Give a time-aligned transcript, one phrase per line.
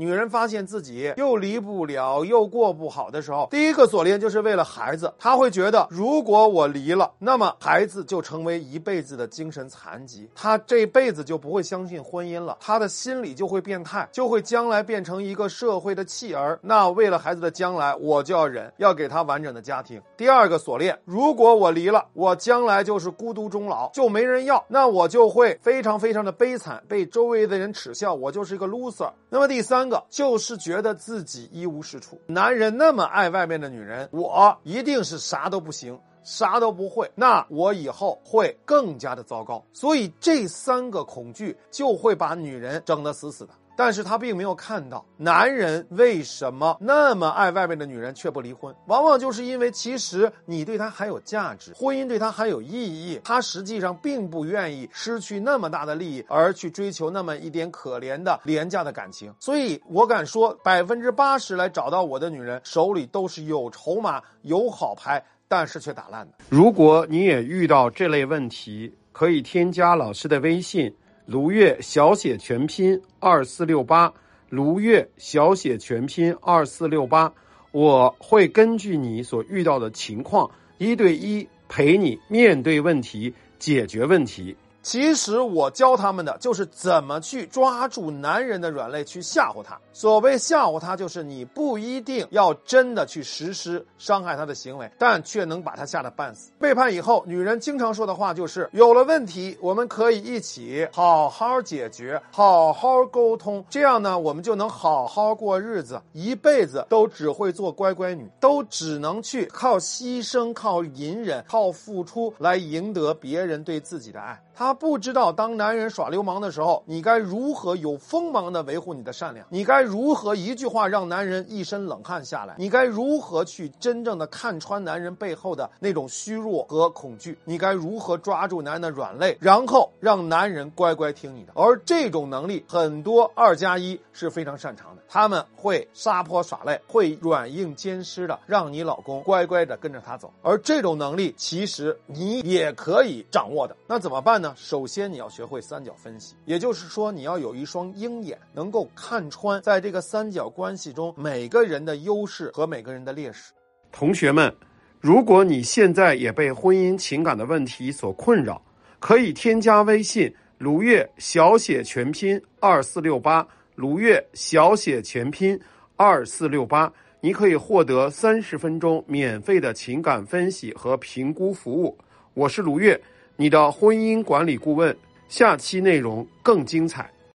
[0.00, 5.12] 女人发现自己又离不了，又过不好的时候，第一个锁链就是为了孩子。
[5.18, 16.58] 她会觉得，如果我离了，那么孩子就成为一辈子的精神残疾，她这辈子就不会相信婚姻了，她的心理就会变态，就会将来变成一个社会的弃儿。
[16.62, 20.00] 那为了孩子的将来，我就要忍，要给他完整的家庭。
[20.16, 29.10] 第二个锁链，如果我离了，我将来就是孤独终老，就没人要，那我就会非常非常的悲惨，被周围的人耻笑，我就是一个 loser。
[29.28, 36.00] 那么第三个就是觉得自己一无是处，男人那么爱外面的女人，我一定是啥都不行。
[36.22, 39.64] 啥都不会，那我以后会更加的糟糕。
[39.72, 43.54] 所以这三个恐惧就会把女人整得死死的。
[43.80, 59.32] 但是他并没有看到男人为什么那么爱外面的女人却不离婚，往往就是因为其实你对他还有价值，婚姻对他还有意义，他实际上并不愿意失去那么大的利益而去追求那么一点可怜的廉价的感情。
[59.40, 66.34] 所以我敢说，百分之八十来找到我的女人手里都是有筹码、有好牌，但是却打烂的。
[66.50, 70.94] 如果你也遇到这类问题，可以添加老师的微信。
[71.30, 74.12] 卢月小写全拼二四六八，
[74.48, 77.32] 卢月小写全拼二四六八，
[77.70, 84.56] 我会根据你所遇到的情况，一对一陪你面对问题，解决问题。
[84.82, 89.78] 其实我教他们的就是怎么去抓住男人的软肋去吓唬他。
[89.92, 96.50] 所谓吓唬他，就是你不一定要真的去实施伤害他的行为，但却能把他吓得半死。
[96.58, 114.40] 背叛以后，女人经常说的话就是：有了问题，我们可以一起好好解决，好好沟通，这样呢，我们就能好好过日子，一辈子都只会做乖乖女，都只能去靠牺牲、靠隐忍、靠付出来赢得别人对自己的爱。
[114.60, 119.46] 她不知道，当男人耍流氓的时候，你该如何有锋芒的维护你的善良？
[119.48, 122.56] 你该如何一句话让男人一身冷汗下来？
[122.58, 127.38] 你该如何去真正的看穿男人背后的那种虚弱和恐惧？
[127.46, 131.54] 你该如何抓住男人的软肋，然后让男人乖乖听你的？
[131.54, 140.30] 而这种能力，很多二加一是非常擅长的，他们会撒泼耍赖，会软硬兼施的让你老公乖乖的跟着他走。
[140.42, 143.74] 而这种能力，其实你也可以掌握的。
[143.86, 153.52] 那怎么办呢首先，你要学会三角分析，也就是说，你要有一双鹰眼，能够看穿在这个三角关系中每个人的优势和每个人的劣势。
[153.92, 154.54] 同学们，
[155.00, 158.62] 如果你现在也被婚姻情感的问题所困扰，
[158.98, 163.46] 可以添加微信“卢月小写全拼二四六八”，
[163.76, 165.58] 卢月小写全拼
[165.96, 171.96] 二四六八，你可以获得三十分钟免费的情感分析和评估服务。
[172.34, 173.00] 我是卢月。
[173.40, 174.94] 你的婚姻管理顾问，
[175.30, 177.10] 下期内容更精彩。